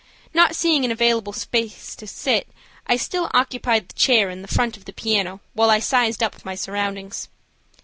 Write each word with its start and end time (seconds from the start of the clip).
Not 0.33 0.55
seeing 0.55 0.83
an 0.83 0.89
available 0.91 1.31
place 1.31 1.95
to 1.97 2.07
sit, 2.07 2.47
I 2.87 2.97
still 2.97 3.29
occupied 3.35 3.87
the 3.87 3.93
chair 3.93 4.31
in 4.31 4.41
the 4.41 4.47
front 4.47 4.75
of 4.75 4.85
the 4.85 4.93
piano 4.93 5.41
while 5.53 5.69
I 5.69 5.77
"sized 5.77 6.23
up" 6.23 6.43
my 6.43 6.55
surroundings. 6.55 7.29